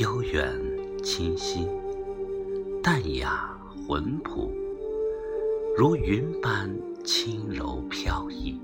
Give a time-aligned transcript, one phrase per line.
[0.00, 0.58] 悠远
[1.04, 1.68] 清新，
[2.82, 3.54] 淡雅
[3.86, 4.50] 浑朴，
[5.76, 8.58] 如云般轻柔飘逸，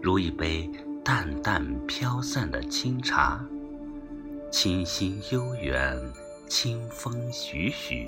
[0.00, 0.70] 如一杯
[1.04, 3.46] 淡淡飘散的清茶，
[4.50, 5.94] 清新悠远，
[6.48, 8.06] 清风徐徐，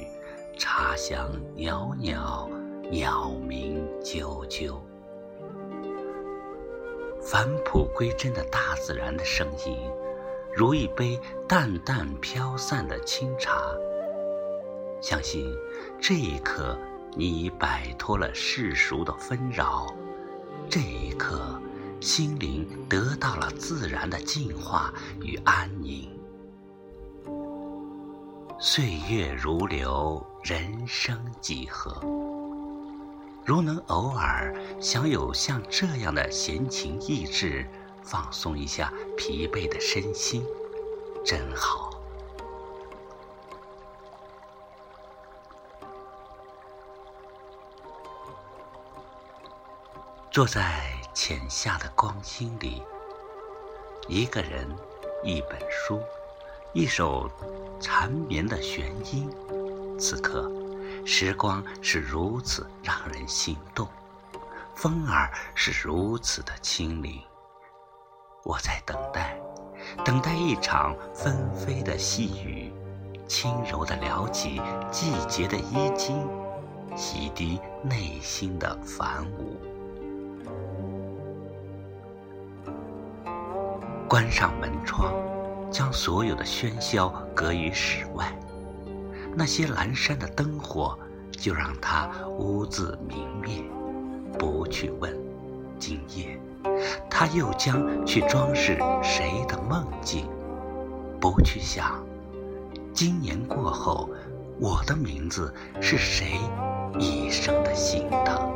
[0.56, 2.48] 茶香袅袅，
[2.90, 4.74] 鸟鸣啾啾。
[7.20, 9.76] 返璞归真的大自然的声音，
[10.56, 13.60] 如一杯淡淡飘散的清茶。
[15.00, 15.46] 相信
[16.00, 16.76] 这一刻，
[17.16, 19.86] 你已摆脱了世俗的纷扰；
[20.68, 21.60] 这一刻，
[22.00, 26.10] 心灵得到了自然的净化与安宁。
[28.58, 32.00] 岁月如流，人生几何？
[33.44, 37.64] 如能偶尔享有像这样的闲情逸致，
[38.10, 40.42] 放松一下疲惫的身心，
[41.22, 41.90] 真好。
[50.30, 52.82] 坐在浅夏的光阴里，
[54.08, 54.66] 一个人，
[55.22, 56.00] 一本书，
[56.72, 57.30] 一首
[57.78, 59.30] 缠绵的弦音，
[60.00, 60.50] 此刻。
[61.04, 63.86] 时光是如此让人心动，
[64.74, 67.22] 风儿是如此的清灵。
[68.48, 69.38] 我在等待，
[70.02, 72.72] 等待一场纷飞的细雨，
[73.26, 74.58] 轻柔地撩起
[74.90, 76.26] 季节的衣襟，
[76.96, 79.58] 洗涤内心的繁芜。
[84.08, 85.12] 关上门窗，
[85.70, 88.34] 将所有的喧嚣隔于室外。
[89.36, 90.98] 那些阑珊的灯火，
[91.32, 92.08] 就让它
[92.38, 93.62] 兀自明灭。
[94.38, 95.14] 不去问，
[95.78, 96.40] 今夜，
[97.10, 100.28] 它又将去装饰谁的梦境？
[101.20, 102.02] 不去想，
[102.92, 104.08] 今年过后，
[104.60, 106.38] 我的名字是谁
[106.98, 108.52] 一生的心疼？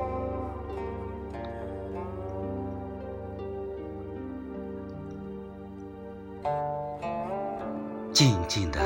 [8.12, 8.80] 静静的。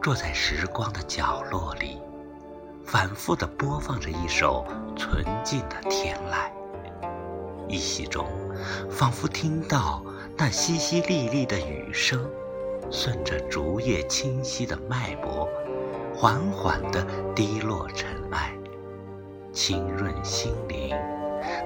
[0.00, 1.98] 坐在时光的角落里，
[2.82, 4.64] 反复的播放着一首
[4.96, 6.57] 纯净的天籁。
[7.68, 8.26] 一息中，
[8.90, 10.02] 仿佛听到
[10.36, 12.24] 那淅淅沥沥的雨声，
[12.90, 15.48] 顺着竹叶清晰的脉搏，
[16.14, 18.52] 缓缓地滴落尘埃，
[19.52, 20.96] 清润心灵。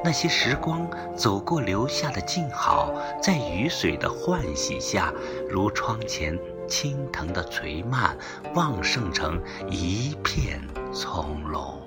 [0.04, 2.92] 那些时光走过留下的静好，
[3.22, 5.12] 在雨水的唤醒下，
[5.48, 6.38] 如窗前。
[6.68, 8.16] 青藤的垂蔓，
[8.54, 10.58] 旺盛成一片
[10.90, 11.81] 葱茏。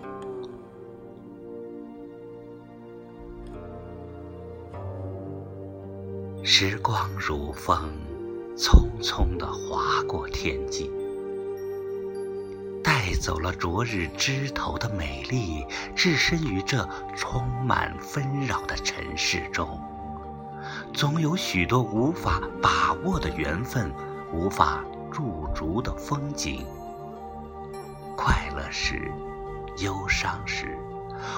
[6.47, 7.91] 时光如风，
[8.55, 10.91] 匆匆的划过天际，
[12.83, 19.67] 带走了昨日枝头的美丽，置身于这充满纷扰的尘世中。
[20.93, 23.91] 总有许多无法把握的缘分。
[24.31, 26.65] 无法驻足的风景，
[28.15, 29.11] 快乐时，
[29.77, 30.77] 忧伤时，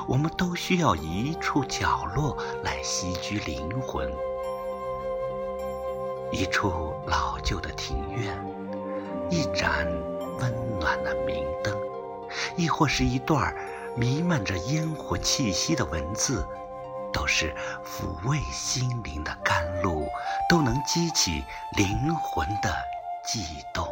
[0.08, 4.12] 我们都需要一处角落来栖居灵魂。
[6.32, 8.38] 一处老旧的庭院，
[9.30, 9.86] 一盏
[10.40, 11.76] 温暖的明灯，
[12.56, 13.56] 亦或是一段
[13.96, 16.46] 弥漫着烟火气息的文字，
[17.12, 20.08] 都是抚慰心灵的甘露。
[20.50, 21.44] 都能激起
[21.76, 22.74] 灵魂的
[23.26, 23.42] 悸
[23.74, 23.86] 动。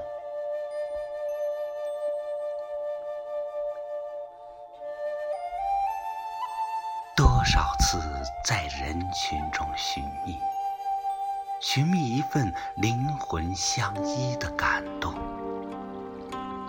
[7.13, 7.99] 多少次
[8.45, 10.39] 在人群中寻觅，
[11.67, 15.15] 寻觅一份灵魂相依的感动，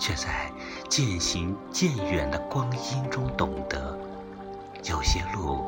[0.00, 0.50] 却在
[0.88, 3.94] 渐行渐远的光阴中懂得，
[4.84, 5.66] 有些路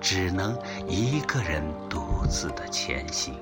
[0.00, 0.56] 只能
[0.86, 3.34] 一个人独自的前行。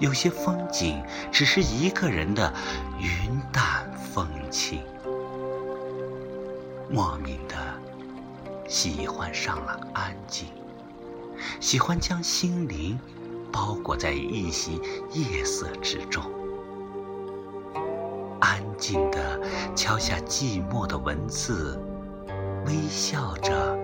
[0.00, 1.02] 有些风景
[1.32, 2.52] 只是一个人的
[2.98, 4.82] 云淡风轻，
[6.90, 7.56] 莫名的
[8.68, 10.46] 喜欢上了安静，
[11.58, 13.00] 喜欢将心灵
[13.52, 14.80] 包裹在一袭
[15.12, 16.22] 夜色之中，
[18.40, 19.40] 安静的
[19.74, 21.78] 敲下寂寞的文字，
[22.66, 23.76] 微笑着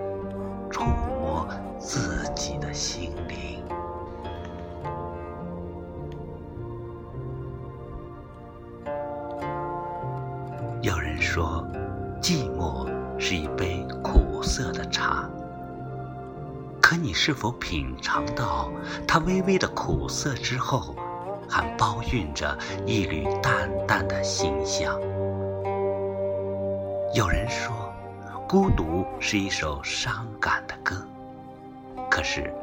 [0.71, 0.83] 触
[1.19, 1.47] 摸
[1.77, 3.63] 自己的心灵。
[10.81, 11.63] 有人说，
[12.21, 12.87] 寂寞
[13.19, 15.16] 是一杯苦涩的茶。
[16.97, 18.71] 你是否品尝到
[19.07, 20.95] 它微微的苦涩之后，
[21.47, 24.99] 还包蕴着一缕淡淡的馨香。
[27.13, 27.93] 有人说，
[28.47, 30.95] 孤独是一首伤感的歌，
[32.09, 32.53] 可是，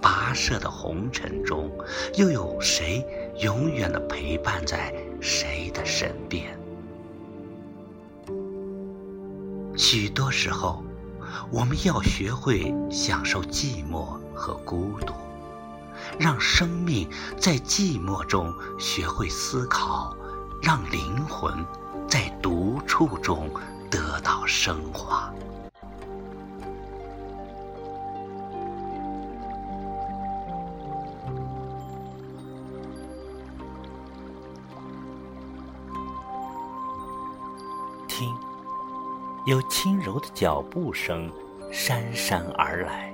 [0.00, 1.70] 跋涉的红尘中，
[2.14, 3.04] 又有谁
[3.40, 6.56] 永远的陪伴在谁的身边？
[9.76, 10.82] 许多时候，
[11.50, 15.12] 我们要学会享受寂寞和孤独，
[16.18, 17.08] 让生命
[17.38, 20.16] 在寂寞中学会思考，
[20.62, 21.52] 让灵魂
[22.08, 23.50] 在独处中
[23.90, 25.32] 得到升华。
[38.06, 38.47] 听。
[39.48, 41.32] 有轻柔的脚步声
[41.72, 43.10] 姗姗而来，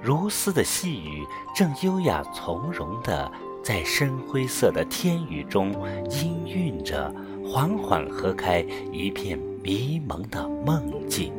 [0.00, 1.26] 如丝的细雨
[1.56, 3.28] 正优雅从容地
[3.60, 5.72] 在深灰色的天宇中
[6.08, 7.12] 氤氲着，
[7.44, 8.60] 缓缓合开
[8.92, 11.32] 一片迷蒙的梦境。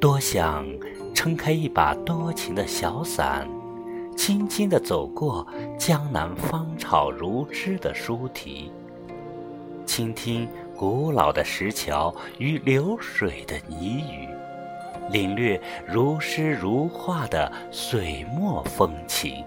[0.00, 0.64] 多想
[1.12, 3.48] 撑开一把多情的小伞，
[4.16, 5.44] 轻轻地走过
[5.76, 8.70] 江南芳草如织的书题，
[9.90, 10.48] 倾听。
[10.76, 14.28] 古老的石桥与流水的泥语，
[15.10, 19.44] 领略如诗如画的水墨风情，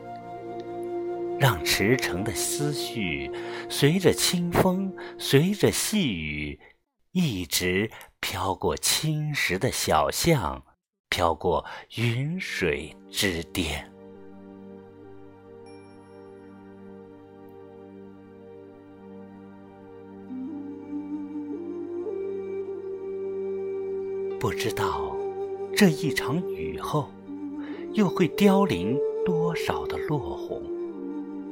[1.39, 3.31] 让驰骋的思绪
[3.69, 6.59] 随着清风，随着细雨，
[7.13, 10.61] 一直飘过青石的小巷，
[11.07, 13.92] 飘过云水之巅。
[24.43, 25.15] 不知道
[25.73, 27.07] 这一场雨后，
[27.93, 30.61] 又会凋零多少的落红？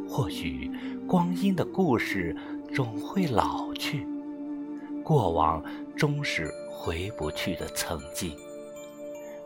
[0.09, 0.69] 或许
[1.07, 2.35] 光阴的故事
[2.75, 4.05] 总会老去，
[5.05, 5.63] 过往
[5.95, 8.35] 终是回不去的曾经。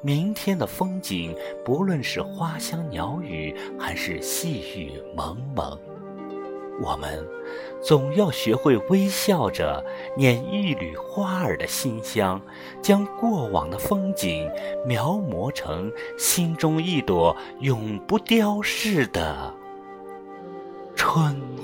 [0.02, 1.32] 明天的风景，
[1.64, 5.78] 不论是花香鸟语，还是细雨蒙蒙。
[6.82, 7.26] 我们
[7.82, 9.84] 总要学会微笑着
[10.18, 12.42] 捻一缕花儿的馨香，
[12.82, 14.50] 将过往的风景
[14.86, 19.54] 描摹成心中一朵永不凋逝的
[20.96, 21.55] 春。